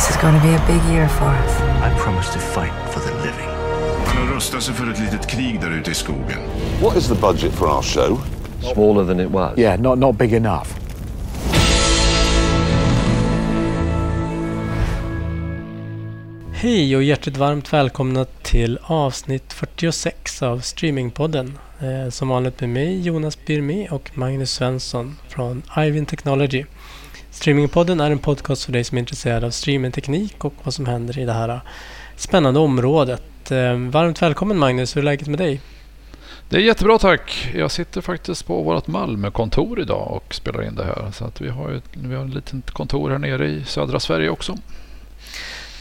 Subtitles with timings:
[0.00, 1.60] This is going to be a big year for us.
[1.60, 3.48] I promise to fight for the living.
[4.06, 6.38] Han har rustat sig för ett litet krig där ute i skogen.
[6.82, 8.20] What is the budget for our show?
[8.74, 9.58] Smaller than it was.
[9.58, 10.68] Yeah, not, not big enough.
[16.52, 21.58] Hej och hjärtligt varmt välkomna till avsnitt 46 av Streamingpodden.
[21.80, 26.64] Eh, som vanligt med mig Jonas Birmi och Magnus Svensson från Ivin Technology.
[27.30, 31.18] Streamingpodden är en podcast för dig som är intresserad av streamingteknik och vad som händer
[31.18, 31.60] i det här
[32.16, 33.50] spännande området.
[33.50, 35.60] Eh, varmt välkommen Magnus, hur är läget med dig?
[36.48, 37.50] Det är jättebra tack.
[37.54, 41.10] Jag sitter faktiskt på vårt Malmökontor idag och spelar in det här.
[41.12, 44.30] Så att vi har ett, vi har ett litet kontor här nere i södra Sverige
[44.30, 44.58] också.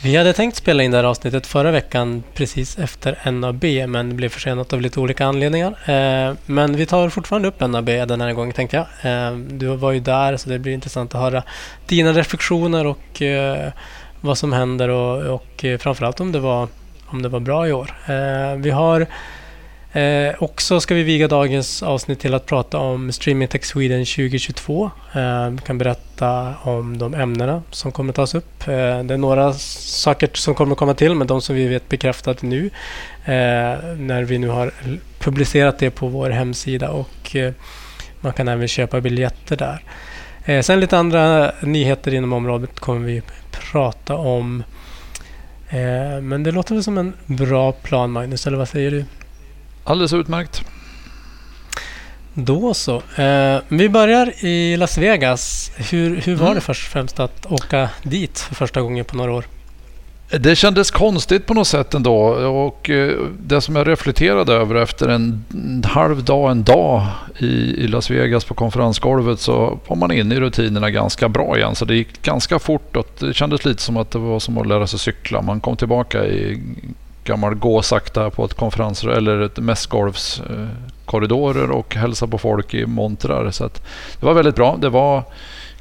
[0.04, 4.16] Vi hade tänkt spela in det här avsnittet förra veckan precis efter NAB men det
[4.16, 5.72] blev försenat av lite olika anledningar.
[5.86, 9.28] Eh, men vi tar fortfarande upp NAB den här gången tänkte jag.
[9.28, 11.44] Eh, du var ju där så det blir intressant att höra
[11.88, 13.72] dina reflektioner och eh,
[14.22, 16.68] vad som händer och, och framförallt om det, var,
[17.06, 17.96] om det var bra i år.
[18.56, 19.08] Vi har
[19.94, 24.92] Eh, också ska vi viga dagens avsnitt till att prata om Streaming Tech Sweden 2022.
[25.14, 28.68] Eh, vi kan berätta om de ämnena som kommer tas upp.
[28.68, 32.42] Eh, det är några saker som kommer komma till, men de som vi vet bekräftat
[32.42, 32.66] nu
[33.26, 33.32] eh,
[33.98, 34.72] när vi nu har
[35.20, 37.54] publicerat det på vår hemsida och eh,
[38.22, 39.84] man kan även köpa biljetter där.
[40.46, 44.64] Eh, sen lite andra nyheter inom området kommer vi prata om.
[45.70, 49.06] Eh, men det låter väl som en bra plan Magnus, eller vad säger du?
[49.90, 50.64] Alldeles utmärkt.
[52.34, 53.02] Då så.
[53.16, 55.72] Eh, vi börjar i Las Vegas.
[55.76, 56.56] Hur, hur var mm.
[56.56, 59.46] det först och främst att åka dit för första gången på några år?
[60.40, 62.18] Det kändes konstigt på något sätt ändå.
[62.68, 67.06] Och eh, det som jag reflekterade över efter en halv dag, en dag
[67.38, 67.46] i,
[67.84, 71.76] i Las Vegas på konferensgolvet så var man inne i rutinerna ganska bra igen.
[71.76, 74.68] Så det gick ganska fort och det kändes lite som att det var som att
[74.68, 75.42] lära sig cykla.
[75.42, 76.62] Man kom tillbaka i
[77.30, 83.52] gammal gå sakta på ett konferens eller ett mässgolvskorridorer och hälsa på folk i montrar.
[83.52, 83.70] Så
[84.20, 84.78] det var väldigt bra.
[84.78, 85.24] Det var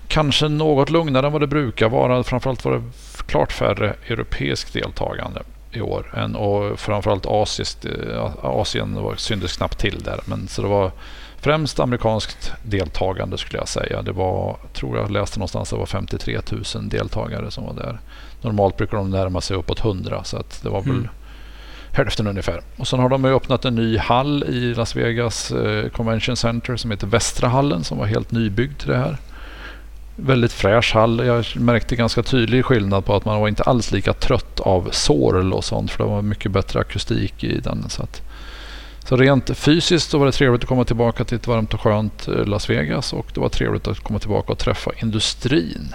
[0.09, 2.23] kanske något lugnare än vad det brukar vara.
[2.23, 2.83] Framförallt var det
[3.27, 5.43] klart färre europeiskt deltagande
[5.73, 6.15] i år.
[6.17, 10.21] Än, och framförallt Asiskt, eh, Asien var, syntes knappt till där.
[10.25, 10.91] Men, så det var
[11.41, 14.03] främst amerikanskt deltagande skulle jag säga.
[14.03, 16.41] Det var, tror jag läste någonstans, det var 53
[16.75, 17.99] 000 deltagare som var där.
[18.41, 21.09] Normalt brukar de närma sig uppåt 100 så att det var väl mm
[21.99, 22.61] hälften ungefär.
[22.77, 26.91] Och sen har de öppnat en ny hall i Las Vegas eh, Convention Center som
[26.91, 29.17] heter Västra hallen som var helt nybyggd till det här.
[30.17, 31.27] Väldigt fräsch hall.
[31.27, 35.53] Jag märkte ganska tydlig skillnad på att man var inte alls lika trött av sorl
[35.53, 37.89] och sånt för det var mycket bättre akustik i den.
[37.89, 38.23] Så, att,
[39.09, 42.29] så rent fysiskt så var det trevligt att komma tillbaka till ett varmt och skönt
[42.29, 45.95] eh, Las Vegas och det var trevligt att komma tillbaka och träffa industrin.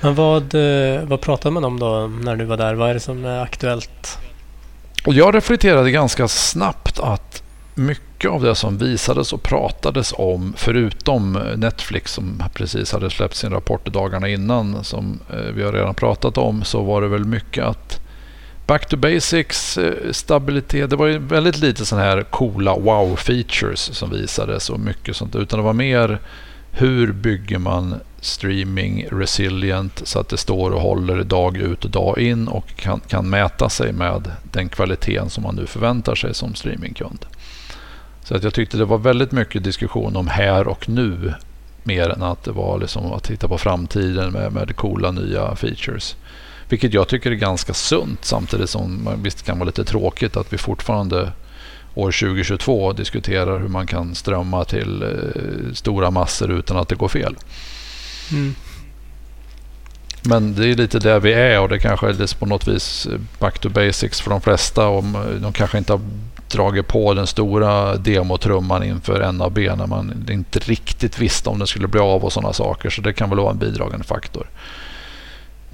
[0.00, 2.74] Men vad, eh, vad pratade man om då när du var där?
[2.74, 4.18] Vad är det som är aktuellt?
[5.04, 7.42] Och jag reflekterade ganska snabbt att
[7.74, 13.50] mycket av det som visades och pratades om, förutom Netflix som precis hade släppt sin
[13.50, 17.64] rapport dagarna innan, som eh, vi har redan pratat om, så var det väl mycket
[17.64, 18.00] att
[18.66, 20.90] Back to basics, eh, stabilitet.
[20.90, 25.36] Det var ju väldigt lite sådana här coola wow-features som visades och mycket sånt.
[25.36, 26.20] Utan det var mer
[26.76, 32.18] hur bygger man streaming resilient så att det står och håller dag ut och dag
[32.18, 36.54] in och kan, kan mäta sig med den kvaliteten som man nu förväntar sig som
[36.54, 37.26] streamingkund.
[38.24, 41.34] Så att jag tyckte det var väldigt mycket diskussion om här och nu
[41.82, 46.16] mer än att det var liksom att titta på framtiden med, med coola nya features.
[46.68, 50.58] Vilket jag tycker är ganska sunt samtidigt som visst kan vara lite tråkigt att vi
[50.58, 51.32] fortfarande
[51.94, 57.08] år 2022 diskuterar hur man kan strömma till eh, stora massor utan att det går
[57.08, 57.36] fel.
[58.32, 58.54] Mm.
[60.22, 63.58] Men det är lite där vi är och det kanske är på något vis back
[63.58, 64.86] to basics för de flesta.
[64.86, 65.04] Och
[65.40, 66.00] de kanske inte har
[66.48, 71.88] dragit på den stora demotrumman inför NAB när man inte riktigt visste om det skulle
[71.88, 72.90] bli av och sådana saker.
[72.90, 74.46] Så det kan väl vara en bidragande faktor.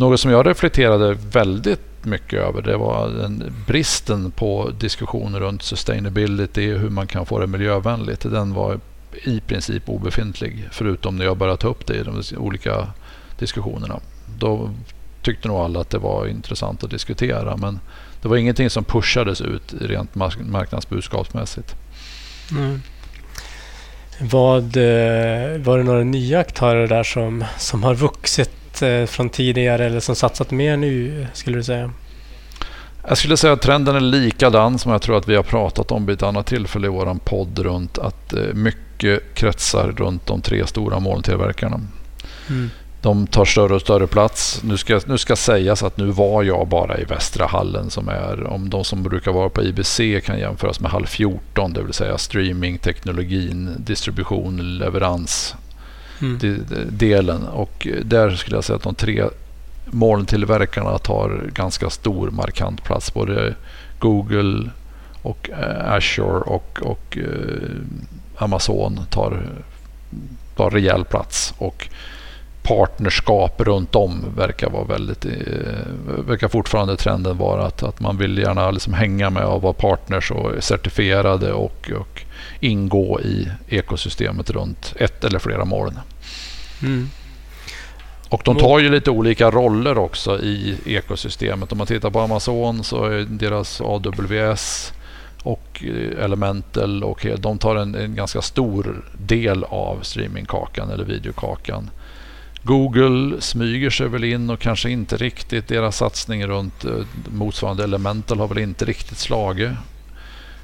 [0.01, 6.75] Något som jag reflekterade väldigt mycket över det var den bristen på diskussioner runt sustainability
[6.75, 8.21] och hur man kan få det miljövänligt.
[8.21, 8.81] Den var
[9.25, 12.87] i princip obefintlig förutom när jag började ta upp det i de olika
[13.39, 14.01] diskussionerna.
[14.39, 14.71] Då
[15.23, 17.81] tyckte nog alla att det var intressant att diskutera men
[18.23, 21.75] det var ingenting som pushades ut rent marknadsbudskapsmässigt.
[22.53, 22.83] Mm.
[24.21, 29.87] Vad, eh, var det några nya aktörer där som, som har vuxit eh, från tidigare
[29.87, 31.91] eller som satsat mer nu skulle du säga?
[33.09, 36.07] Jag skulle säga att trenden är likadan som jag tror att vi har pratat om
[36.07, 40.67] vid ett annat tillfälle i vår podd runt att eh, mycket kretsar runt de tre
[40.67, 41.81] stora molntillverkarna.
[42.49, 42.71] Mm.
[43.03, 44.61] de tar större och större plats.
[44.65, 48.47] Nu ska, nu ska sägas att nu var jag bara i västra hallen som är,
[48.47, 52.19] om de som brukar vara på IBC kan jämföras med hall 14, det vill säga
[52.19, 55.55] streaming, teknologin, distribution, leverans
[56.21, 56.67] mm.
[56.91, 57.43] delen.
[57.43, 59.25] Och där skulle jag säga att de tre
[59.87, 63.15] molntillverkarna tar ganska stor markant plats.
[63.15, 63.55] Både
[63.99, 64.71] Google
[65.23, 67.71] och eh, Azure och, och eh,
[68.37, 69.43] Amazon tar,
[70.57, 71.55] tar rejäl plats.
[71.59, 71.89] Och
[72.71, 75.33] partnerskap runt om verkar vara väldigt eh,
[76.27, 80.31] verkar fortfarande trenden vara att, att man vill gärna liksom hänga med och vara partners
[80.31, 82.23] och certifierade och, och
[82.61, 85.99] ingå i ekosystemet runt ett eller flera moln.
[86.83, 87.09] Mm.
[88.29, 91.73] Och de tar ju lite olika roller också i ekosystemet.
[91.73, 94.93] Om man tittar på Amazon så är deras AWS
[95.43, 101.91] och eh, Elemental och de tar en, en ganska stor del av streamingkakan eller videokakan.
[102.63, 106.93] Google smyger sig väl in och kanske inte riktigt deras satsning runt eh,
[107.33, 109.71] motsvarande Elemental har väl inte riktigt slagit.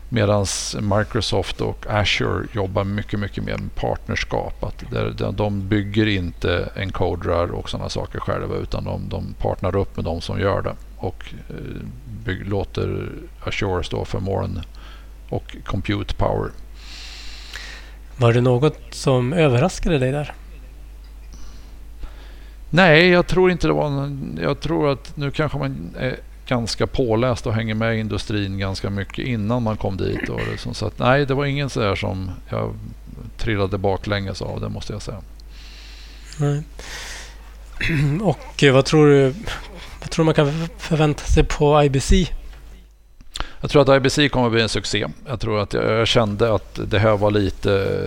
[0.09, 0.47] Medan
[0.81, 4.65] Microsoft och Azure jobbar mycket, mycket mer med partnerskap.
[4.65, 4.85] Att
[5.37, 10.21] de bygger inte encodrar och sådana saker själva utan de, de partnerar upp med de
[10.21, 11.55] som gör det och eh,
[12.25, 13.09] bygg, låter
[13.45, 14.61] Azure stå för moln
[15.29, 16.51] och compute power.
[18.17, 20.35] Var det något som överraskade dig där?
[22.71, 26.17] Nej, jag tror inte det var någon, Jag tror att nu kanske man är
[26.47, 30.29] ganska påläst och hänger med i industrin ganska mycket innan man kom dit.
[30.29, 32.75] Och det, så att, nej, det var ingen sådär som jag
[33.37, 35.21] trillade baklänges av, det måste jag säga.
[36.39, 36.63] Nej.
[38.23, 39.35] Och vad tror du
[40.01, 42.13] vad tror man kan förvänta sig på IBC?
[43.61, 45.07] Jag tror att IBC kommer att bli en succé.
[45.27, 47.99] Jag tror att jag kände att det här var lite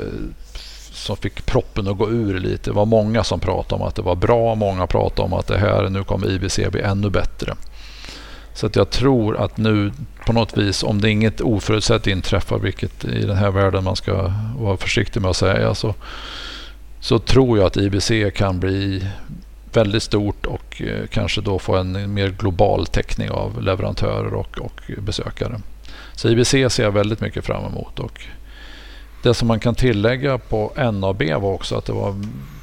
[0.99, 2.69] som fick proppen att gå ur lite.
[2.69, 4.55] Det var många som pratade om att det var bra.
[4.55, 7.55] Många pratade om att det här, nu kommer IBC bli ännu bättre.
[8.53, 9.91] Så att jag tror att nu
[10.25, 14.33] på något vis, om det inget oförutsett inträffar, vilket i den här världen man ska
[14.59, 15.95] vara försiktig med att säga, så,
[16.99, 19.03] så tror jag att IBC kan bli
[19.73, 24.81] väldigt stort och eh, kanske då få en mer global täckning av leverantörer och, och
[24.97, 25.61] besökare.
[26.13, 27.99] Så IBC ser jag väldigt mycket fram emot.
[27.99, 28.21] Och
[29.21, 32.15] det som man kan tillägga på NAB var också att det var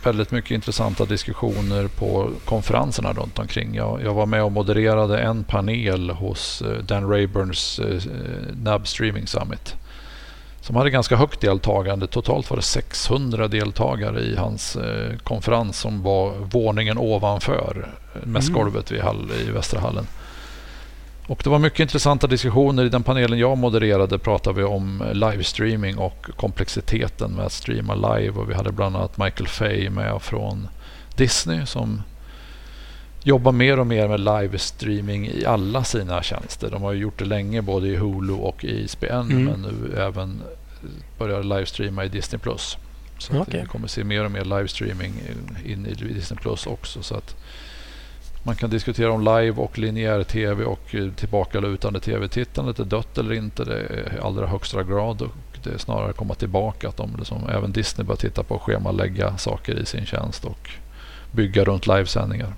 [0.04, 3.74] väldigt mycket intressanta diskussioner på konferenserna runt omkring.
[3.74, 8.02] Jag, jag var med och modererade en panel hos eh, Dan Rayburns eh,
[8.62, 9.74] NAB Streaming Summit
[10.60, 12.06] som hade ganska högt deltagande.
[12.06, 17.88] Totalt var det 600 deltagare i hans eh, konferens som var våningen ovanför
[18.24, 19.30] mässgolvet mm.
[19.48, 20.06] i Västra hallen.
[21.26, 22.84] Och det var mycket intressanta diskussioner.
[22.84, 28.40] I den panelen jag modererade pratade vi om livestreaming och komplexiteten med att streama live.
[28.40, 30.68] Och vi hade bland annat Michael Fay med från
[31.16, 32.02] Disney som
[33.22, 36.70] jobbar mer och mer med livestreaming i alla sina tjänster.
[36.70, 39.44] De har gjort det länge både i Hulu och i ISBN mm.
[39.44, 40.42] men nu även
[41.18, 42.40] börjar livestreama i Disney+.
[43.18, 43.60] Så okay.
[43.60, 45.12] vi kommer se mer och mer livestreaming
[45.64, 47.02] in i Disney Plus också.
[47.02, 47.36] Så att
[48.46, 53.34] man kan diskutera om live och linjär tv och eh, tillbakalutande tv-tittandet är dött eller
[53.34, 53.64] inte.
[53.64, 55.22] Det är i allra högsta grad.
[55.22, 56.88] Och det är snarare komma tillbaka.
[56.88, 60.70] Att de liksom, även Disney bör titta på att schemalägga saker i sin tjänst och
[61.32, 62.52] bygga runt livesändningar.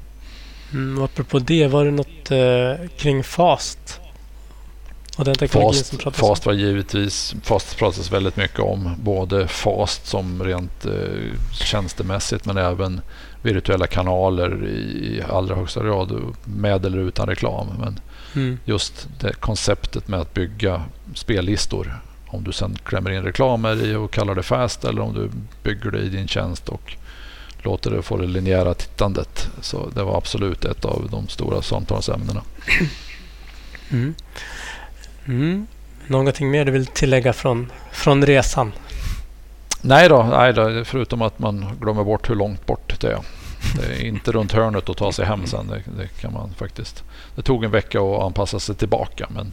[0.73, 4.00] Mm, apropå det, var det något eh, kring FAST?
[5.18, 8.94] Och den teknologin fast, som fast var givetvis, Fast pratas väldigt mycket om.
[8.98, 10.92] Både Fast som rent eh,
[11.52, 13.00] tjänstemässigt men även
[13.42, 17.66] virtuella kanaler i allra högsta grad med eller utan reklam.
[17.80, 18.00] Men
[18.34, 18.58] mm.
[18.64, 20.84] just det konceptet med att bygga
[21.14, 22.00] spellistor.
[22.26, 25.30] Om du sen klämmer in reklamer i och kallar det fast eller om du
[25.62, 26.96] bygger det i din tjänst och
[27.62, 29.50] låter det få det linjära tittandet.
[29.60, 32.42] Så det var absolut ett av de stora samtalsämnena.
[33.90, 34.14] Mm.
[35.28, 35.66] Mm.
[36.06, 38.73] Någonting mer du vill tillägga från, från resan?
[39.82, 43.18] Nej då, nej då, förutom att man glömmer bort hur långt bort det är.
[43.76, 45.66] Det är inte runt hörnet att ta sig hem sen.
[45.66, 47.04] Det, det, kan man faktiskt.
[47.37, 49.52] Det tog en vecka att anpassa sig tillbaka men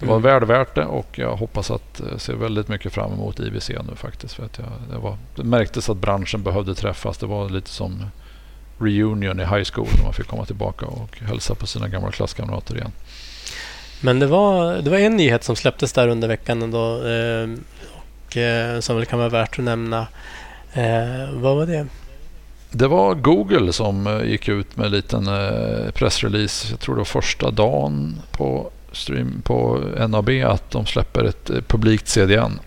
[0.00, 0.22] det var mm.
[0.22, 3.96] väl värt det och jag hoppas att eh, ser väldigt mycket fram emot IVC nu
[3.96, 4.34] faktiskt.
[4.34, 7.18] För att jag, det, var, det märktes att branschen behövde träffas.
[7.18, 8.04] Det var lite som
[8.78, 12.76] reunion i high school när man fick komma tillbaka och hälsa på sina gamla klasskamrater
[12.76, 12.92] igen.
[14.04, 17.48] Men det var, det var en nyhet som släpptes där under veckan ändå, eh,
[18.26, 20.06] och, eh, som väl kan vara värt att nämna.
[20.72, 21.86] Eh, vad var det?
[22.70, 26.66] Det var Google som eh, gick ut med en liten eh, pressrelease.
[26.70, 31.56] Jag tror det var första dagen på, stream, på NAB att de släpper ett eh,
[31.66, 32.58] publikt CDN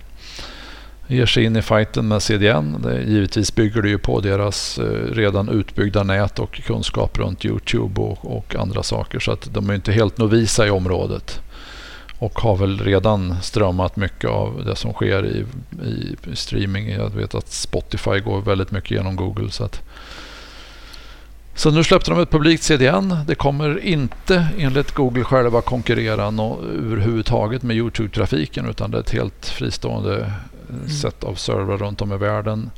[1.07, 2.81] ger sig in i fighten med CDN.
[2.81, 8.01] Det, givetvis bygger det ju på deras eh, redan utbyggda nät och kunskap runt Youtube
[8.01, 9.19] och, och andra saker.
[9.19, 11.41] Så att de är inte helt novisa i området.
[12.19, 15.45] Och har väl redan strömmat mycket av det som sker i,
[16.31, 16.89] i streaming.
[16.89, 19.51] Jag vet att Spotify går väldigt mycket genom Google.
[19.51, 19.81] Så att
[21.55, 23.15] så nu släppte de ett publikt CDN.
[23.27, 29.09] Det kommer inte enligt Google själva konkurrera no överhuvudtaget med Youtube-trafiken utan det är ett
[29.09, 30.31] helt fristående
[30.69, 30.89] mm.
[30.89, 32.71] sätt av servrar runt om i världen.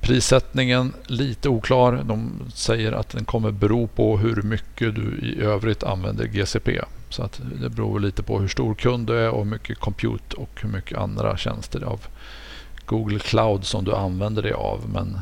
[0.00, 2.02] Prissättningen lite oklar.
[2.04, 6.80] De säger att den kommer bero på hur mycket du i övrigt använder GCP.
[7.10, 10.36] Så att det beror lite på hur stor kund du är och hur mycket compute
[10.36, 12.00] och hur mycket andra tjänster av
[12.86, 14.80] Google Cloud som du använder dig av.
[14.92, 15.18] Men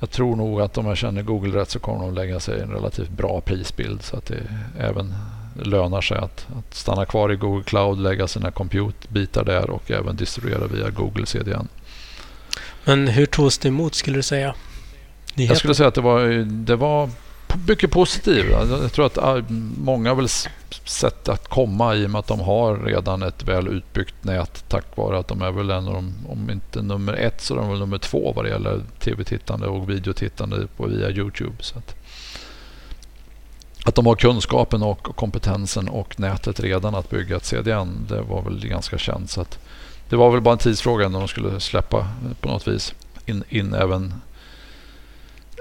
[0.00, 2.62] jag tror nog att om jag känner Google rätt så kommer de lägga sig i
[2.62, 4.42] en relativt bra prisbild så att det
[4.78, 5.14] även
[5.64, 10.16] lönar sig att, att stanna kvar i Google Cloud, lägga sina compute-bitar där och även
[10.16, 11.68] distribuera via Google CDN.
[12.84, 14.54] Men hur togs det emot skulle du säga?
[15.34, 15.46] Nyheten?
[15.46, 17.10] Jag skulle säga att det var, det var
[17.68, 18.46] mycket positivt.
[18.70, 19.42] Jag tror att ah,
[19.76, 20.28] många vill
[20.84, 24.96] sätt att komma i och med att de har redan ett väl utbyggt nät tack
[24.96, 27.70] vare att de är väl en av de, om inte nummer ett så är de
[27.70, 31.56] väl nummer två vad det gäller tv-tittande och videotittande på, via Youtube.
[31.60, 31.96] Så att,
[33.88, 38.42] att de har kunskapen och kompetensen och nätet redan att bygga ett CDN det var
[38.42, 39.30] väl ganska känt.
[39.30, 39.44] Så
[40.08, 42.08] det var väl bara en tidsfråga när de skulle släppa
[42.40, 42.94] på något vis
[43.26, 44.14] in, in även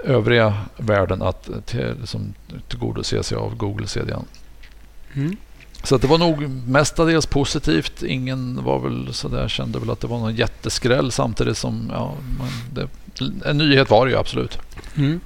[0.04, 2.34] övriga världen att till, liksom,
[2.68, 4.26] tillgodose sig av Google CDN.
[5.14, 5.38] Mm.
[5.84, 8.04] Så det var nog mestadels positivt.
[8.04, 12.14] Ingen var väl så där, kände väl att det var någon jätteskräll samtidigt som ja,
[12.74, 12.88] det,
[13.46, 14.60] en nyhet var det ju absolut.
[14.96, 15.20] Mm.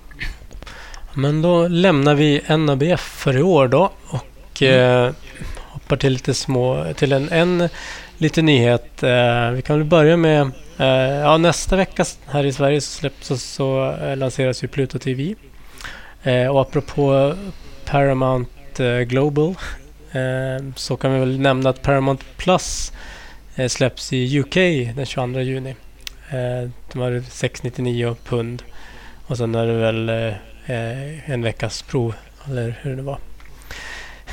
[1.14, 5.06] Men då lämnar vi NABF för i år då och mm.
[5.06, 5.14] eh,
[5.58, 7.70] hoppar till lite små, till en, en
[8.18, 9.04] liten nyhet.
[9.04, 10.88] Eh, vi kan väl börja med eh,
[11.20, 15.36] ja, nästa vecka här i Sverige så, släpps, så, så eh, lanseras ju Pluto TV.
[16.24, 17.36] Eh, och apropå
[17.86, 19.56] Paramount eh, Global
[20.76, 22.94] så kan vi väl nämna att Paramount Plus
[23.68, 24.56] släpps i UK
[24.96, 25.76] den 22 juni.
[26.92, 28.64] det var 699 pund
[29.28, 30.34] och sen är det väl
[31.26, 32.14] en veckas prov
[32.48, 33.20] eller hur det var.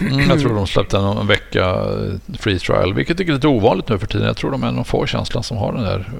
[0.00, 3.98] Mm, jag tror de släppte en, vecka eh, free trial, vilket är lite ovanligt nu
[3.98, 4.26] för tiden.
[4.26, 6.10] Jag tror de är en av få känslan som har den där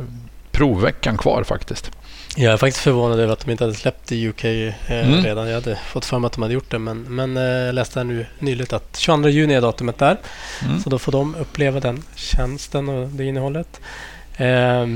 [0.53, 1.91] provveckan kvar faktiskt.
[2.37, 5.25] Jag är faktiskt förvånad över att de inte hade släppt i UK eh, mm.
[5.25, 5.47] redan.
[5.49, 8.05] Jag hade fått för mig att de hade gjort det, men, men eh, jag läste
[8.05, 10.17] nu nyligt att 22 juni är datumet där.
[10.65, 10.81] Mm.
[10.81, 13.81] Så då får de uppleva den tjänsten och det innehållet.
[14.37, 14.87] Eh,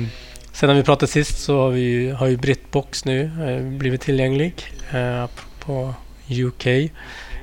[0.52, 4.54] sen när vi pratade sist så har, vi, har ju Britbox nu eh, blivit tillgänglig
[4.92, 5.26] eh,
[5.60, 5.94] på
[6.28, 6.66] UK.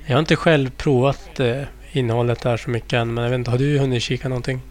[0.05, 3.51] Jag har inte själv provat eh, innehållet där så mycket än, men jag vet inte,
[3.51, 4.61] har du hunnit kika någonting?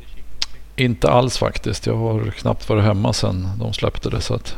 [0.76, 1.86] Inte alls faktiskt.
[1.86, 4.20] Jag har knappt varit hemma sedan de släppte det.
[4.20, 4.56] Så att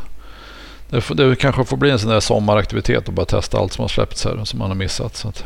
[0.91, 3.83] det, får, det kanske får bli en sån där sommaraktivitet och bara testa allt som
[3.83, 5.17] har släppts här som man har missat.
[5.17, 5.45] Så att.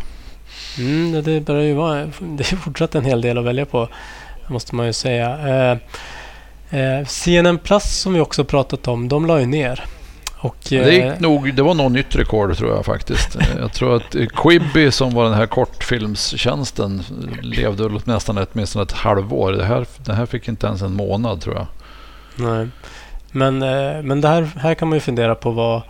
[0.78, 3.88] Mm, det börjar ju vara det är fortsatt en hel del att välja på,
[4.46, 5.38] måste man ju säga.
[5.48, 5.78] Eh,
[6.80, 9.84] eh, CNN Plus som vi också pratat om, de la ju ner.
[10.44, 13.36] Och, det, gick eh, nog, det var någon nytt rekord tror jag faktiskt.
[13.58, 17.02] jag tror att Quibi som var den här kortfilmstjänsten
[17.42, 19.52] levde nästan ett, åtminstone ett halvår.
[19.52, 21.66] Det här, det här fick inte ens en månad tror jag.
[22.36, 22.68] Nej.
[23.30, 25.82] Men, eh, men det här, här kan man ju fundera på vad,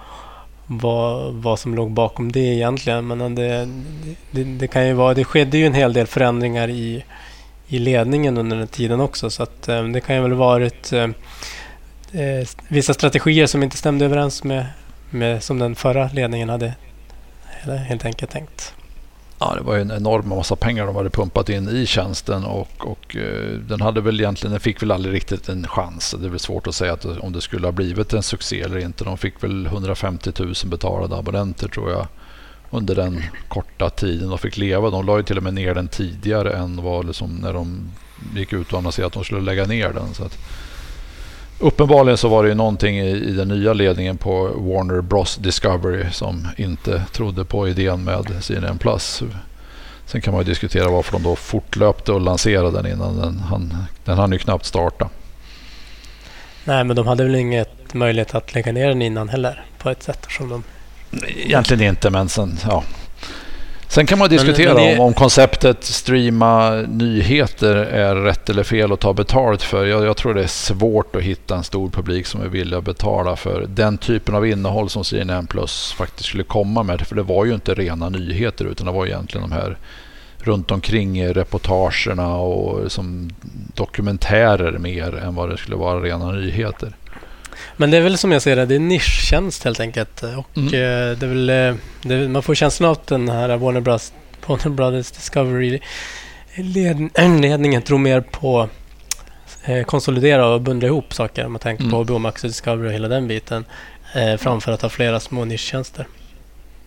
[0.66, 3.06] vad, vad som låg bakom det egentligen.
[3.06, 3.68] Men det,
[4.30, 7.04] det, det, kan ju vara, det skedde ju en hel del förändringar i,
[7.68, 9.30] i ledningen under den tiden också.
[9.30, 10.92] Så att, eh, det kan ju väl varit
[12.14, 14.66] eh, vissa strategier som inte stämde överens med,
[15.10, 16.74] med som den förra ledningen hade
[17.64, 18.74] helt enkelt tänkt.
[19.38, 22.68] Ja, det var ju en enorm massa pengar de hade pumpat in i tjänsten och,
[22.78, 26.14] och eh, den hade väl egentligen, den fick väl aldrig riktigt en chans.
[26.20, 28.78] Det är väl svårt att säga att, om det skulle ha blivit en succé eller
[28.78, 29.04] inte.
[29.04, 32.06] De fick väl 150 000 betalade abonnenter tror jag
[32.70, 34.90] under den korta tiden de fick leva.
[34.90, 37.90] De la ju till och med ner den tidigare än vad liksom när de
[38.34, 40.14] gick ut och annonserade att de skulle lägga ner den.
[40.14, 40.38] Så att,
[41.64, 46.04] Uppenbarligen så var det ju någonting i, i den nya ledningen på Warner Bros Discovery
[46.12, 49.22] som inte trodde på idén med CNN Plus.
[50.06, 53.84] Sen kan man ju diskutera varför de då fortlöpte och lanserade den innan den han,
[54.04, 55.08] den hann ju knappt starta.
[56.64, 60.02] Nej, men de hade väl inget möjlighet att lägga ner den innan heller på ett
[60.02, 60.62] sätt som de...
[61.26, 62.84] Egentligen inte, men sen ja.
[63.94, 65.00] Sen kan man diskutera men, men det...
[65.00, 69.86] om, om, konceptet streama nyheter är rätt eller fel att ta betalt för.
[69.86, 72.84] Jag, jag, tror det är svårt att hitta en stor publik som är villig att
[72.84, 77.00] betala för den typen av innehåll som CNN Plus faktiskt skulle komma med.
[77.00, 79.78] För det var ju inte rena nyheter utan det var egentligen de här
[80.38, 83.30] runt omkring reportagerna och som
[83.74, 86.96] dokumentärer mer än vad det skulle vara rena nyheter.
[87.76, 90.22] Men det är väl som jag ser det, det är nischtjänst helt enkelt.
[90.22, 90.66] Och mm.
[90.66, 94.12] Eh, det är väl, eh, det, man får känslan av att den här Warner Brothers,
[94.46, 95.80] Warner Brothers Discovery
[96.56, 98.68] ledningen tror mer på
[99.64, 101.46] eh, konsolidera och bundla ihop saker.
[101.46, 101.92] Om man tänker mm.
[101.92, 103.64] på HBO Max och Discovery och hela den biten.
[104.14, 106.06] Eh, framför att ha flera små nischtjänster.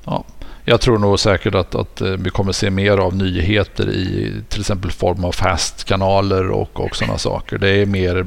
[0.06, 0.24] Ja,
[0.70, 4.60] jag tror nog säkert att, att eh, vi kommer se mer av nyheter i till
[4.60, 7.58] exempel form av fast-kanaler och, och sådana saker.
[7.58, 8.26] Det är mer,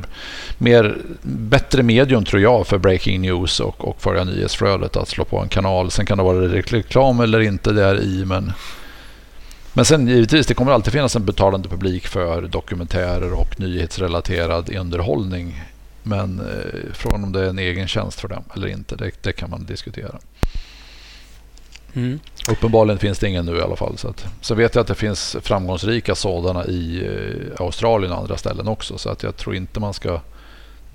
[0.58, 5.38] mer bättre medium tror jag för breaking news och, och följa nyhetsflödet att slå på
[5.38, 5.90] en kanal.
[5.90, 8.52] Sen kan det vara reklam eller inte där i men
[9.72, 15.62] men sen givetvis, det kommer alltid finnas en betalande publik för dokumentärer och nyhetsrelaterad underhållning.
[16.02, 19.32] Men eh, frågan om det är en egen tjänst för dem eller inte, det, det
[19.32, 20.18] kan man diskutera.
[21.94, 22.20] Mm.
[22.50, 23.98] Uppenbarligen finns det ingen nu i alla fall.
[23.98, 28.36] Så, att, så vet jag att det finns framgångsrika sådana i eh, Australien och andra
[28.36, 28.98] ställen också.
[28.98, 30.20] Så att jag tror inte man ska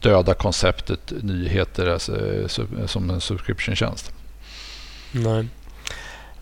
[0.01, 2.17] döda konceptet nyheter alltså,
[2.85, 4.11] som en subscription-tjänst.
[5.11, 5.47] Nej.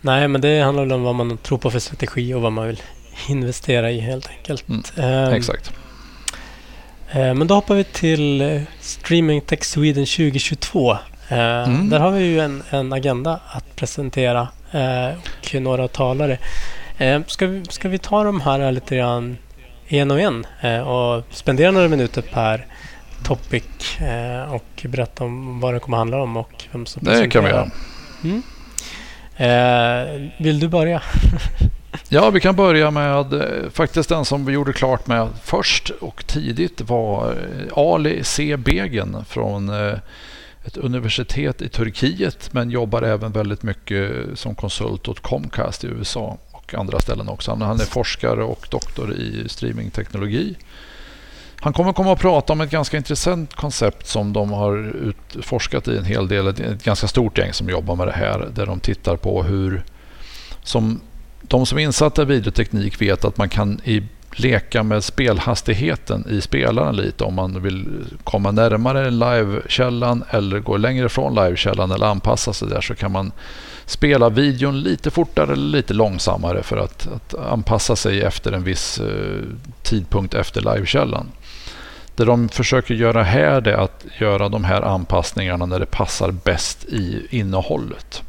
[0.00, 2.66] Nej, men det handlar väl om vad man tror på för strategi och vad man
[2.66, 2.82] vill
[3.28, 4.68] investera i helt enkelt.
[4.68, 5.72] Mm, um, exakt.
[7.16, 10.96] Uh, men då hoppar vi till uh, Streaming Tech Sweden 2022.
[11.32, 11.90] Uh, mm.
[11.90, 16.38] Där har vi ju en, en agenda att presentera och några talare.
[17.26, 19.36] Ska vi, ska vi ta de här lite grann
[19.88, 20.46] en och en
[20.84, 22.66] och spendera några minuter per
[23.24, 23.64] topic
[24.48, 27.50] och berätta om vad det kommer att handla om och vem som Det kan vi
[27.50, 27.70] göra.
[28.24, 28.42] Mm.
[29.36, 31.02] Eh, vill du börja?
[32.08, 36.26] ja, vi kan börja med eh, faktiskt den som vi gjorde klart med först och
[36.26, 38.56] tidigt var eh, Ali C.
[38.56, 39.98] Begen från eh,
[40.64, 46.38] ett universitet i Turkiet men jobbar även väldigt mycket som konsult åt Comcast i USA
[46.50, 47.54] och andra ställen också.
[47.54, 50.54] Han är forskare och doktor i streamingteknologi.
[51.60, 54.76] Han kommer komma och prata om ett ganska intressant koncept som de har
[55.08, 56.46] utforskat i en hel del.
[56.46, 58.48] Ett ganska stort gäng som jobbar med det här.
[58.54, 59.84] Där de tittar på hur...
[60.62, 61.00] Som,
[61.42, 64.02] de som är insatta i videoteknik vet att man kan i,
[64.36, 67.86] leka med spelhastigheten i spelaren lite om man vill
[68.24, 73.32] komma närmare livekällan eller gå längre från livekällan eller anpassa sig där så kan man
[73.86, 78.98] spela videon lite fortare eller lite långsammare för att, att anpassa sig efter en viss
[78.98, 79.42] eh,
[79.82, 81.26] tidpunkt efter livekällan.
[82.16, 86.84] Det de försöker göra här är att göra de här anpassningarna när det passar bäst
[86.84, 88.22] i innehållet.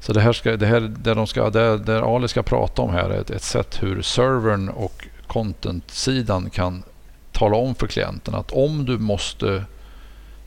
[0.00, 2.90] Så det här ska, det här, det de ska, det, det Ali ska prata om
[2.90, 6.82] här är ett, ett sätt hur servern och content-sidan kan
[7.32, 9.64] tala om för klienten att om du måste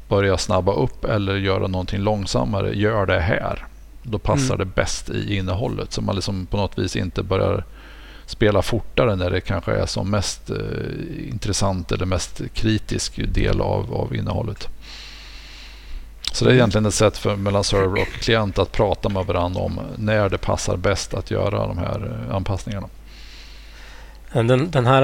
[0.08, 3.68] börja snabba upp eller göra någonting långsammare, gör det här.
[4.04, 4.58] Då passar mm.
[4.58, 5.94] det bäst i innehållet.
[5.94, 7.66] Så man liksom på något vis inte börjar
[8.26, 13.94] spela fortare när det kanske är som mest eh, intressant eller mest kritisk del av,
[13.94, 14.70] av innehållet.
[16.34, 19.62] Så det är egentligen ett sätt för mellan server och klient att prata med varandra
[19.62, 22.88] om när det passar bäst att göra de här eh, anpassningarna.
[24.32, 25.02] Den, den här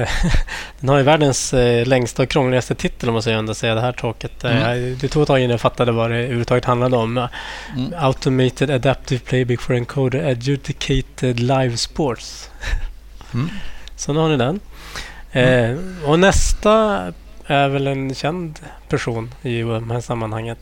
[0.00, 0.08] äh,
[0.80, 3.92] den har ju världens äh, längsta och krångligaste titel om man säger, säga det här
[3.92, 4.44] talket.
[4.44, 4.98] Mm.
[5.00, 7.18] det tog ett tag innan jag fattade vad det överhuvudtaget handlade om.
[7.76, 7.94] Mm.
[7.98, 12.50] Automated Adaptive Playbook for Encoder Adjudicated Live Sports.
[13.34, 13.48] Mm.
[13.96, 14.60] Så nu har ni den.
[15.32, 17.04] Eh, och nästa
[17.54, 20.58] är väl en känd person i de här sammanhanget.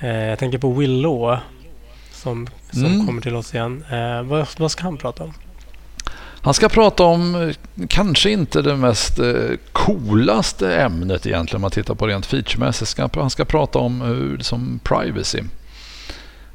[0.00, 1.38] Eh, jag tänker på Willow
[2.12, 3.06] som, som mm.
[3.06, 3.84] kommer till oss igen.
[3.90, 5.32] Eh, vad, vad ska han prata om?
[6.42, 9.18] Han ska prata om eh, kanske inte det mest
[9.72, 13.14] coolaste ämnet egentligen om man tittar på rent featuremässigt.
[13.14, 15.42] Han ska prata om hur, som privacy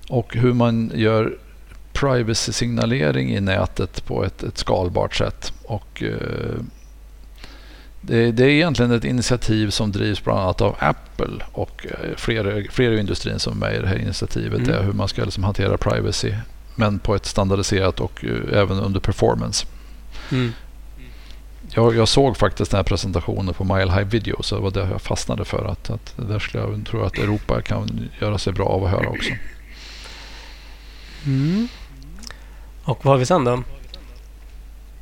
[0.09, 1.37] och hur man gör
[1.93, 5.53] privacy-signalering i nätet på ett, ett skalbart sätt.
[5.63, 6.59] Och, eh,
[8.07, 12.93] det, är egentligen ett initiativ som drivs bland annat av Apple och eh, flera, flera
[12.93, 14.59] i industrin som är med i det här initiativet.
[14.59, 14.71] Mm.
[14.71, 16.33] Det är hur man ska liksom hantera privacy
[16.75, 19.65] men på ett standardiserat och uh, även under performance.
[20.31, 20.53] Mm.
[21.69, 24.89] Jag, jag, såg faktiskt den här presentationen på Mile High Video så det var det
[24.91, 25.65] jag fastnade för.
[25.65, 29.09] Att, att där skulle jag tro att Europa kan göra sig bra av att höra
[29.09, 29.33] också.
[31.25, 31.67] Mm.
[32.83, 33.63] Och vad har vi sen då?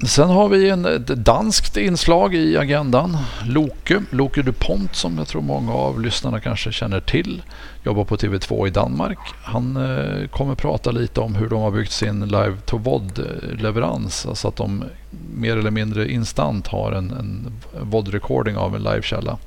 [0.01, 3.17] Sen har vi en, ett danskt inslag i agendan.
[3.45, 7.41] Loke, Loke DuPont som jag tror många av lyssnarna kanske känner till.
[7.84, 9.17] Jobbar på TV2 i Danmark.
[9.43, 14.25] Han eh, kommer prata lite om hur de har byggt sin live to VOD-leverans.
[14.27, 14.84] Alltså att de
[15.36, 17.51] mer eller mindre instant har en, en
[17.82, 19.38] VOD-recording av en livekälla.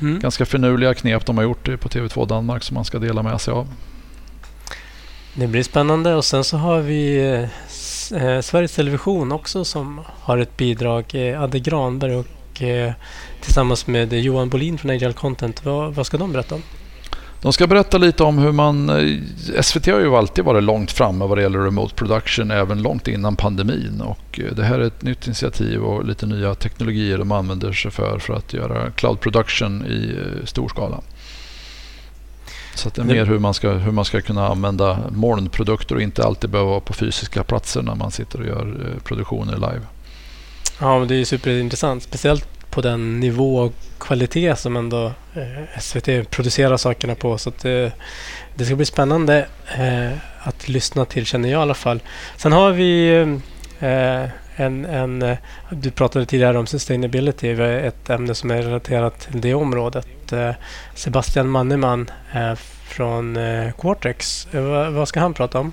[0.00, 0.20] Mm.
[0.20, 3.52] Ganska finurliga knep de har gjort på TV2 Danmark som man ska dela med sig
[3.52, 3.68] av.
[5.34, 7.48] Det blir spännande och sen så har vi
[8.12, 11.04] eh, Sveriges Television också som har ett bidrag.
[11.14, 12.92] Eh, Adde Granberg och eh,
[13.40, 15.64] tillsammans med Johan Bolin från Agile Content.
[15.64, 16.62] Vad, vad ska de berätta om?
[17.42, 18.88] De ska berätta lite om hur man...
[18.88, 23.08] Eh, SVT har ju alltid varit långt framme vad det gäller remote production, även långt
[23.08, 24.00] innan pandemin.
[24.00, 27.90] Och eh, det här är ett nytt initiativ och lite nya teknologier de använder sig
[27.90, 31.00] för för att göra cloud production i eh, stor skala.
[32.74, 36.02] Så att det är mer hur man, ska, hur man ska kunna använda molnprodukter och
[36.02, 39.80] inte alltid behöva vara på fysiska platser när man sitter och gör eh, produktioner live.
[40.80, 42.02] Ja, men det är superintressant.
[42.02, 47.38] Speciellt på den nivå och kvalitet som ändå eh, SVT producerar sakerna på.
[47.38, 47.88] Så att, eh,
[48.54, 49.46] det ska bli spännande
[50.38, 52.00] att lyssna till känner jag i alla fall.
[52.36, 53.10] Sen har vi
[54.56, 55.36] en, en
[55.70, 57.48] du pratade tidigare om sustainability.
[57.60, 60.06] Ett ämne som är relaterat till det området.
[60.32, 60.54] Eh,
[60.94, 62.54] Sebastian Manneman eh,
[62.90, 64.48] från eh, Quartex.
[64.52, 65.72] Eh, vad, ska han prata om?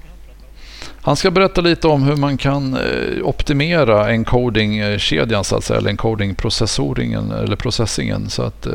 [1.02, 5.90] Han ska berätta lite om hur man kan eh, optimera encoding-kedjan så att säga, eller
[5.90, 8.74] encoding-processoringen eller processingen så att eh,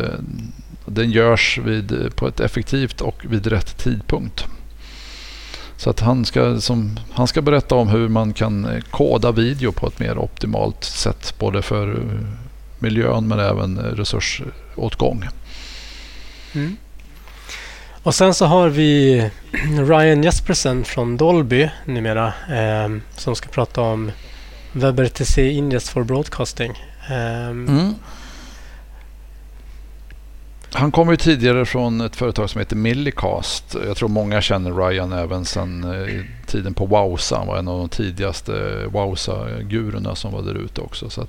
[0.86, 4.44] den görs vid, eh, på ett effektivt och vid rätt tidpunkt.
[5.76, 9.86] Så att han ska, som, han ska berätta om hur man kan koda video på
[9.86, 11.98] ett mer optimalt sätt både för
[12.78, 15.28] miljön men även resursåtgång.
[16.54, 16.76] Mm.
[18.02, 19.30] Och sen så har vi
[19.88, 24.12] Ryan Jespersen från Dolby numera eh, som ska prata om
[24.72, 26.70] WebRTC Ingest for Broadcasting.
[27.10, 27.94] Eh, Mm.
[30.74, 33.76] Han kommer ju tidigare från ett företag som heter Millicast.
[33.86, 37.38] Jag tror många känner Ryan även sedan eh, tiden på Wowza.
[37.38, 38.52] Han var en av de tidigaste
[38.86, 41.10] Wowza-gurorna som var där ute också.
[41.10, 41.26] Så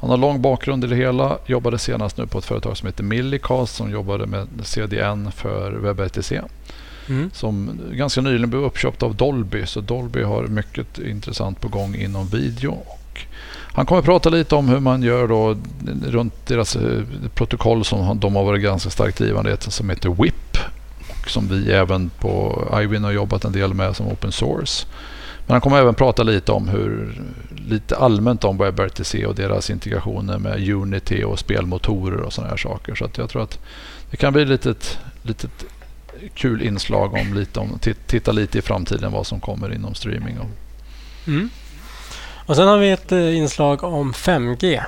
[0.00, 1.38] han har lång bakgrund i det hela.
[1.46, 6.40] Jobbade senast nu på ett företag som heter Millicast som jobbade med CDN för WebRTC.
[7.08, 7.30] mm.
[7.32, 9.66] Som ganska nyligen blev uppköpt av Dolby.
[9.66, 12.78] Så Dolby har mycket intressant på gång inom video.
[13.74, 15.56] Han kommer att prata lite om hur man gör då
[16.06, 17.02] runt deras eh,
[17.34, 19.50] protokoll som de har varit ganska starkt drivande.
[19.50, 20.56] i som heter WIP.
[21.08, 24.86] Och som vi även på IWIN har jobbat en del med som open source.
[25.46, 27.20] Men han kommer även prata lite om hur
[27.68, 32.94] lite allmänt om WebRTC och deras integrationer med Unity och spelmotorer och sådana här saker.
[32.94, 33.58] Så att jag tror att
[34.10, 35.64] det kan bli ett litet, litet
[36.34, 40.38] kul inslag om lite om titta lite i framtiden vad som kommer inom streaming.
[40.38, 40.48] Och,
[41.26, 41.50] Mm.
[42.46, 44.82] Och sen har vi ett eh, inslag om 5G.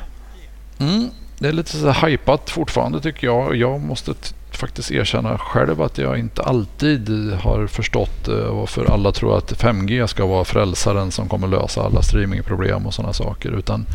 [0.78, 3.56] mm, det är lite så hypat fortfarande tycker jag.
[3.56, 4.14] Jag måste
[4.50, 10.06] faktiskt erkänna själv att jag inte alltid har förstått eh, varför alla tror att 5G
[10.06, 13.58] ska vara frälsaren som kommer lösa alla streamingproblem och sådana saker.
[13.58, 13.86] Utan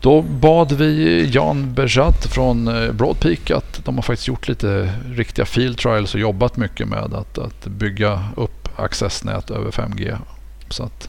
[0.00, 5.44] då bad vi Jan Berjat från eh, Broadpeak att de har faktiskt gjort lite riktiga
[5.44, 10.16] field trials och jobbat mycket med att, att bygga upp accessnät över 5G.
[10.68, 11.08] Så att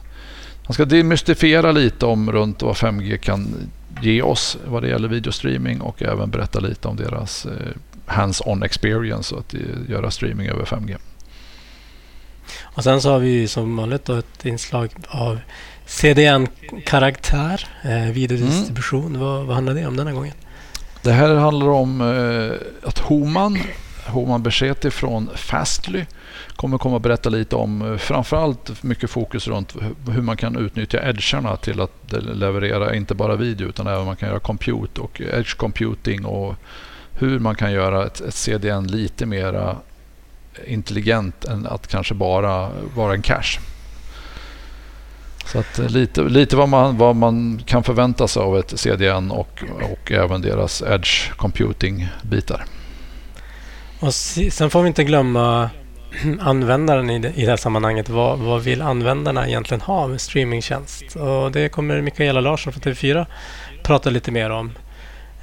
[0.65, 3.69] han ska demystifiera lite om runt vad 5G kan
[4.01, 7.51] ge oss vad det gäller videostreaming och även berätta lite om deras eh,
[8.05, 10.97] hands-on experience att eh, göra streaming över 5G.
[12.61, 15.39] Och sen så har vi som vanligt ett inslag av
[15.85, 19.19] CDN-karaktär, eh, videodistribution.
[19.19, 20.33] Vad, vad handlar det om denna gången?
[21.01, 23.59] Det här handlar om eh, att Homan,
[24.05, 26.05] Homan Besheti från Fastly
[26.55, 29.75] kommer komma och berätta lite om eh, framförallt mycket fokus runt
[30.07, 34.29] hur man kan utnyttja edgarna till att leverera inte bara video utan även man kan
[34.29, 36.55] göra compute och edge computing och
[37.11, 39.77] hur man kan göra ett, ett CDN lite mera
[40.65, 43.59] intelligent än att kanske bara vara en cache.
[45.45, 49.31] Så att eh, lite, lite vad, man, vad man kan förvänta sig av ett CDN
[49.31, 52.65] och, och även deras edge computing-bitar.
[54.05, 55.69] Och sen får vi inte glömma
[56.39, 58.09] användaren i det, i det här sammanhanget.
[58.09, 61.15] Vad, vad vill användarna egentligen ha med streamingtjänst?
[61.15, 63.25] Och det kommer Mikaela Larsson från TV4
[63.83, 64.71] prata lite mer om.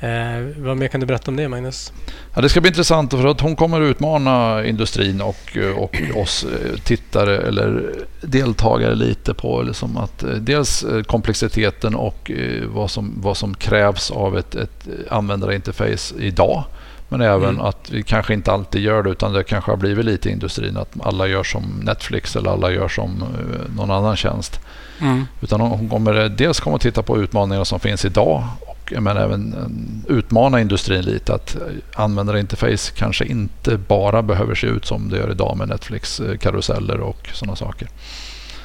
[0.02, 1.92] Eh, vad mer kan du berätta om det Magnus?
[2.34, 6.78] Ja, det ska bli intressant för att hon kommer utmana industrin och, och oss eh,
[6.84, 13.14] tittare eller deltagare lite på liksom att eh, dels eh, komplexiteten och eh, vad som,
[13.16, 16.64] vad som krävs av ett, ett användarinterface idag.
[17.08, 17.60] Men även Mm.
[17.60, 20.76] att vi kanske inte alltid gör det utan det kanske har blivit lite i industrin
[20.76, 24.60] att alla gör som Netflix eller alla gör som eh, någon annan tjänst.
[25.40, 29.16] Utan hon kommer eh, dels komma att titta på utmaningar som finns idag och men
[29.16, 31.61] även eh, utmana industrin lite att eh,
[31.95, 37.57] användarinterface kanske inte bara behöver se ut som det gör idag med Netflix-karuseller och sådana
[37.57, 37.88] saker.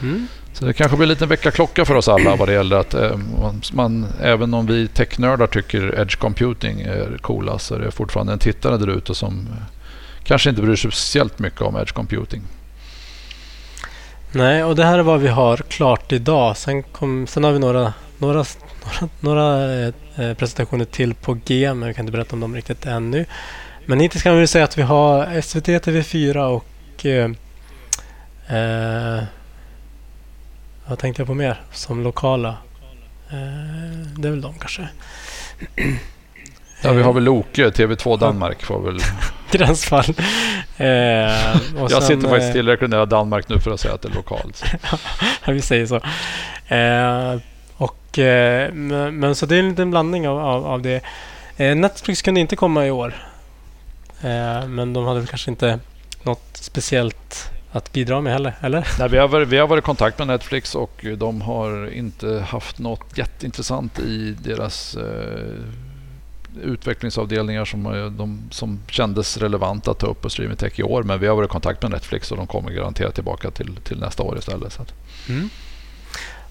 [0.01, 0.27] Mm.
[0.53, 3.17] Så det kanske blir en liten väckarklocka för oss alla vad det gäller att eh,
[3.41, 8.33] man, man, även om vi technördar tycker edge computing är coola så är det fortfarande
[8.33, 9.63] en tittare där ute som eh,
[10.23, 12.41] kanske inte bryr sig speciellt mycket om edge computing.
[14.31, 16.57] Nej, och det här är vad vi har klart idag.
[16.57, 18.45] Sen, kom, sen har vi några, några,
[18.87, 22.85] några, några eh, presentationer till på G, men vi kan inte berätta om dem riktigt
[22.85, 23.25] ännu.
[23.85, 27.05] Men hittills kan vi säga att vi har SVT, TV4 och...
[27.05, 27.31] Eh,
[28.57, 29.23] eh,
[30.85, 32.57] vad tänkte jag på mer som lokala?
[33.29, 34.87] Eh, det är väl de kanske.
[36.81, 38.99] Ja, vi har väl Loke, TV2 Danmark får väl...
[39.51, 40.05] Gränsfall.
[40.77, 44.07] Eh, jag sen, sitter faktiskt eh, tillräckligt nära Danmark nu för att säga att det
[44.07, 44.63] är lokalt.
[45.47, 45.95] vi säger så.
[46.75, 47.39] Eh,
[48.17, 51.01] och, eh, men, så det är en liten blandning av, av, av det.
[51.57, 53.13] Eh, Netflix kunde inte komma i år.
[54.21, 55.79] Eh, men de hade väl kanske inte
[56.23, 58.87] något speciellt att bidra med heller, eller?
[58.99, 62.39] Nej, vi, har varit, vi har varit i kontakt med Netflix och de har inte
[62.39, 64.97] haft något jätteintressant i deras
[66.63, 67.83] utvecklingsavdelningar som,
[68.17, 71.03] de, som kändes relevanta att ta upp på Streaming Tech i år.
[71.03, 73.99] Men vi har varit i kontakt med Netflix och de kommer garanterat tillbaka till, till
[73.99, 74.73] nästa år istället.
[74.73, 74.85] Så
[75.29, 75.49] mm.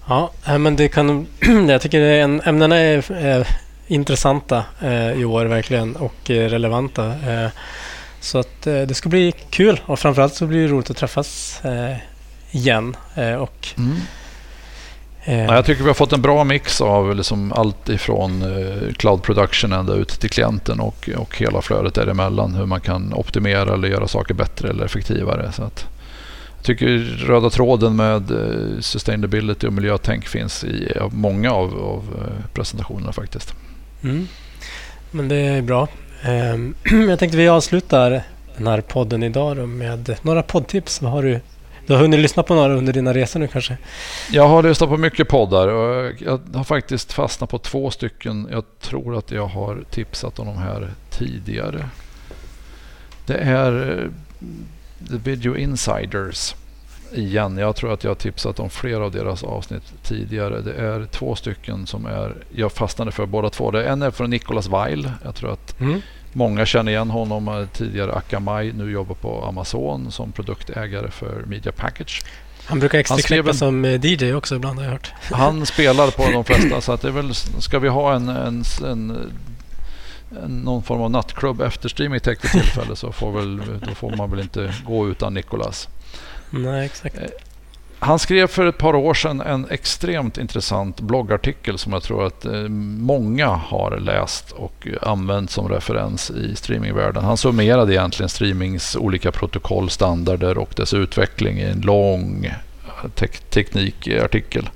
[0.07, 1.27] Ja, eh, men det kan...
[1.69, 3.47] jag tycker en, ämnena är, är
[3.87, 7.05] intressanta eh, i år verkligen och relevanta.
[7.05, 7.49] Eh,
[8.19, 11.61] så att eh, det ska bli kul och framförallt så blir det roligt att träffas
[11.65, 11.95] eh,
[12.51, 12.95] igen.
[13.39, 13.97] och mm.
[15.29, 19.23] Ja, jag tycker vi har fått en bra mix av liksom allt ifrån eh, cloud
[19.23, 22.55] production ända ut till klienten och, och hela flödet däremellan.
[22.55, 25.51] Hur man kan optimera eller göra saker bättre eller effektivare.
[25.51, 25.85] Så att,
[26.67, 33.13] tycker röda tråden med eh, sustainability och miljötänk finns i många av, av eh, presentationerna
[33.13, 33.53] faktiskt.
[34.03, 34.27] Mm.
[35.11, 35.87] Men det är bra.
[36.23, 36.75] Ehm,
[37.09, 38.23] jag tänkte vi avslutar
[38.57, 41.01] den här podden idag med några poddtips.
[41.01, 41.39] Vad har du
[41.85, 43.77] du har hunnit lyssna på några under dina resor nu kanske?
[44.31, 48.47] Jag har lyssnat på mycket poddar och jag har faktiskt fastnat på två stycken.
[48.51, 51.89] Jag tror att jag har tipsat om de här tidigare.
[53.25, 54.11] Det är eh,
[55.09, 56.55] The Video Insiders
[57.13, 57.57] igen.
[57.57, 60.61] Jag tror att jag har tipsat om flera av deras avsnitt tidigare.
[60.61, 63.71] Det är två stycken som är, jag fastnade för båda två.
[63.71, 65.11] Det en är från Nicholas Weil.
[65.23, 66.01] Jag tror att mm.
[66.33, 67.67] Många känner igen honom.
[67.73, 72.23] Tidigare Akamai, nu jobbar på Amazon som produktägare för Media Package.
[72.65, 75.13] Han brukar extra knäcka som eh, DJ också ibland har jag hört.
[75.31, 78.63] Han spelar på de flesta så att det är väl, ska vi ha en, en,
[78.85, 79.31] en, en
[80.47, 84.39] någon form av nattklubb efter Streaming Tech tillfälle så får, väl, då får man väl
[84.39, 85.89] inte gå utan Nikolas.
[86.49, 87.17] Nej, exakt.
[87.17, 87.23] Eh,
[87.99, 92.45] han skrev för ett par år sedan en extremt intressant bloggartikel som jag tror att
[92.45, 92.67] eh,
[92.99, 97.23] många har läst och använt som referens i streamingvärlden.
[97.23, 103.49] Han summerade egentligen streamings olika protokoll, standarder och dess utveckling i en lång eh, tek
[103.49, 104.69] teknikartikel.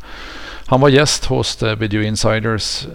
[0.66, 2.88] Han var gäst hos Video Insiders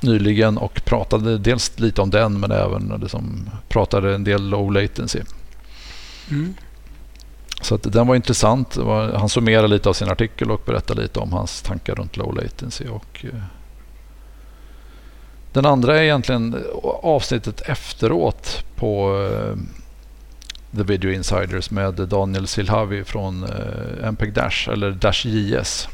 [0.00, 5.20] nyligen och pratade dels lite om den men även liksom pratade en del low latency.
[6.30, 6.54] Mm.
[7.60, 8.76] Så att den var intressant.
[9.14, 12.88] Han summerade lite av sin artikel och berättade lite om hans tankar runt low latency.
[12.88, 13.42] Och, eh,
[15.52, 16.64] den andra är egentligen
[17.02, 19.56] avsnittet efteråt på eh,
[20.76, 25.88] The Video Insiders med Daniel Silhavi från eh, MPEG Dash eller Dash JS.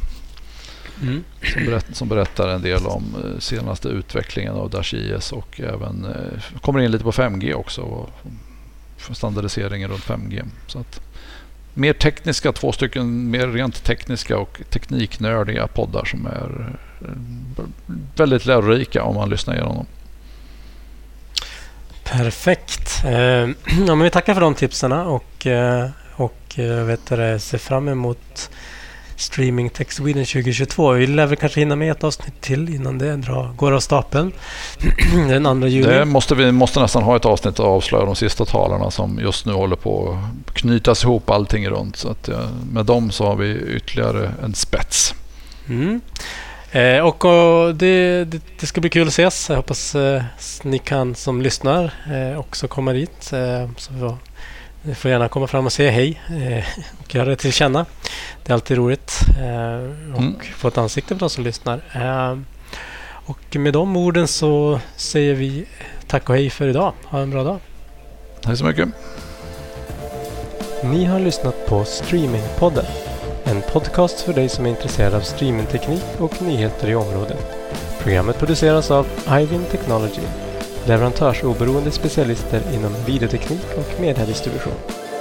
[1.03, 1.25] Mm.
[1.53, 6.05] Som, berätt, som, berättar en del om eh, senaste utvecklingen av Dash IS och även
[6.05, 7.81] eh, kommer in lite på 5G också.
[7.81, 8.11] Och
[9.17, 10.45] standardiseringen runt 5G.
[10.67, 11.01] Så att,
[11.75, 17.65] mer tekniska, två stycken mer rent tekniska och tekniknördiga poddar som är eh,
[18.17, 19.87] väldigt lärorika om man lyssnar igenom dem.
[22.05, 23.05] Perfekt.
[23.05, 23.13] Eh,
[23.87, 25.47] ja, men vi tackar för de tipsen och,
[26.13, 28.51] och vet du, ser fram emot
[29.23, 30.93] Streaming Tech Sweden 2022.
[30.93, 34.33] Vi lär väl kanske hinna med ett avsnitt till innan det drar, går av stapeln.
[35.29, 35.89] Den 2 juli.
[35.89, 39.47] Det måste vi måste nästan ha ett avsnitt och avslöja de sista talarna som just
[39.47, 41.97] nu håller på att knytas ihop allting runt.
[41.97, 42.31] Så att,
[42.73, 45.15] med dem så har vi ytterligare en spets.
[45.69, 46.01] Mm.
[46.73, 49.49] Eh, och, och det, det, det, ska bli kul att ses.
[49.49, 50.23] Jag hoppas eh,
[50.63, 53.33] ni kan som lyssnar eh, också komma dit.
[53.33, 54.17] Eh, så får
[55.03, 56.65] gärna komma fram och säga hej eh,
[56.99, 57.87] och göra det till känna.
[58.45, 60.37] Det är alltid roligt eh, och mm.
[60.57, 61.83] få ett ansikte på de som lyssnar.
[61.95, 62.39] Eh,
[63.27, 65.65] och med de orden så säger vi
[66.07, 66.93] tack och hej för idag.
[67.05, 67.59] Ha en bra dag.
[68.41, 68.89] Tack så mycket.
[70.85, 72.85] Ni har lyssnat på Streamingpodden.
[73.45, 77.57] En podcast för dig som är intresserad av streamingteknik och nyheter i området.
[78.03, 79.07] Programmet produceras av
[79.41, 80.23] Ivin Technology
[80.87, 85.12] leverantörsoberoende specialister inom videoteknik och mediedistribution.